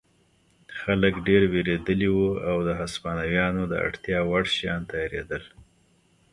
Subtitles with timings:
[0.79, 5.43] خلک ډېر وېرېدلي وو او د هسپانویانو د اړتیا وړ شیان تیارېدل.